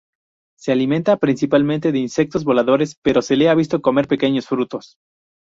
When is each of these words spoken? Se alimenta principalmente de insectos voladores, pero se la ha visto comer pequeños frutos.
Se 0.57 0.71
alimenta 0.71 1.17
principalmente 1.17 1.91
de 1.91 1.99
insectos 1.99 2.43
voladores, 2.43 2.97
pero 3.03 3.21
se 3.21 3.35
la 3.37 3.51
ha 3.51 3.53
visto 3.53 3.83
comer 3.83 4.07
pequeños 4.07 4.47
frutos. 4.47 4.97